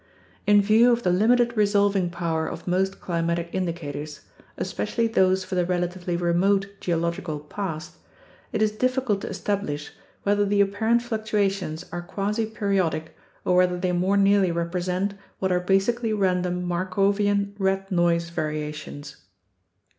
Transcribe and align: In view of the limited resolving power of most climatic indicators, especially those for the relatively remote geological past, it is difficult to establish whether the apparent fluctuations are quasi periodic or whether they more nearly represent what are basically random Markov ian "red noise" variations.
In 0.47 0.63
view 0.63 0.91
of 0.91 1.03
the 1.03 1.11
limited 1.11 1.55
resolving 1.55 2.09
power 2.09 2.47
of 2.47 2.67
most 2.67 2.99
climatic 2.99 3.49
indicators, 3.53 4.21
especially 4.57 5.05
those 5.05 5.43
for 5.43 5.53
the 5.53 5.63
relatively 5.63 6.17
remote 6.17 6.65
geological 6.79 7.39
past, 7.39 7.97
it 8.51 8.63
is 8.63 8.71
difficult 8.71 9.21
to 9.21 9.29
establish 9.29 9.93
whether 10.23 10.43
the 10.43 10.59
apparent 10.59 11.03
fluctuations 11.03 11.85
are 11.91 12.01
quasi 12.01 12.47
periodic 12.47 13.15
or 13.45 13.55
whether 13.57 13.77
they 13.77 13.91
more 13.91 14.17
nearly 14.17 14.51
represent 14.51 15.13
what 15.37 15.51
are 15.51 15.59
basically 15.59 16.13
random 16.13 16.63
Markov 16.63 17.19
ian 17.19 17.53
"red 17.59 17.91
noise" 17.91 18.29
variations. 18.31 19.17